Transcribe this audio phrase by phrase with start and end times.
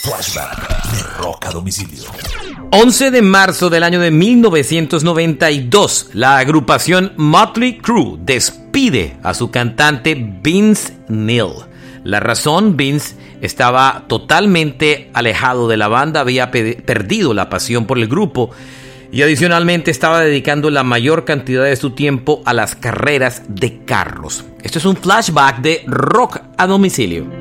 [0.00, 2.04] Flashback de Rock a Domicilio.
[2.70, 10.14] 11 de marzo del año de 1992, la agrupación Motley Crue despide a su cantante
[10.14, 11.50] Vince Neil.
[12.04, 18.06] La razón, Vince estaba totalmente alejado de la banda, había perdido la pasión por el
[18.06, 18.50] grupo
[19.10, 24.44] y adicionalmente estaba dedicando la mayor cantidad de su tiempo a las carreras de carros.
[24.62, 27.37] Esto es un flashback de rock a domicilio.